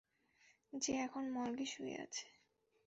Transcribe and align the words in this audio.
যে 0.73 0.93
এখন 1.05 1.23
মর্গে 1.31 1.65
শুয়ে 1.65 1.95
আছে। 2.01 2.25